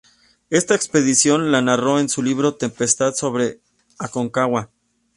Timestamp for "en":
1.99-2.09